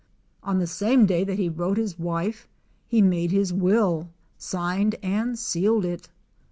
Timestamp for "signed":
4.35-4.95